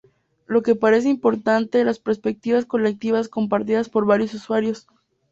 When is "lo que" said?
0.47-0.73